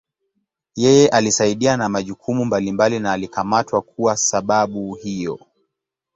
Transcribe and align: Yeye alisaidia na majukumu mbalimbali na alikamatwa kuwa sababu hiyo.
Yeye 0.75 1.07
alisaidia 1.07 1.77
na 1.77 1.89
majukumu 1.89 2.45
mbalimbali 2.45 2.99
na 2.99 3.11
alikamatwa 3.11 3.81
kuwa 3.81 4.17
sababu 4.17 4.93
hiyo. 4.95 5.39